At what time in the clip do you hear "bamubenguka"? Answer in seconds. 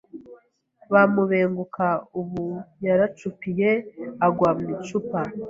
0.91-1.85